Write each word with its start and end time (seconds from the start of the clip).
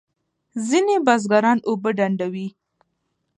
ځینې 0.67 0.95
بزګران 1.05 1.57
اوبه 1.67 1.89
ډنډوي. 1.97 2.47